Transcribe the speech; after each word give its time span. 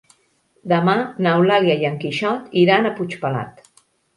Demà 0.71 0.95
n'Eulàlia 1.27 1.75
i 1.83 1.87
en 1.91 2.01
Quixot 2.05 2.59
iran 2.63 2.89
a 2.93 2.97
Puigpelat. 2.99 3.63